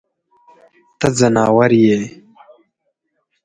ته 0.99 1.07
ځناور 1.17 1.71
يې. 1.83 1.99